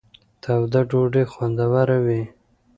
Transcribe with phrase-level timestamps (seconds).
[0.43, 2.21] توده ډوډۍ خوندوره وي.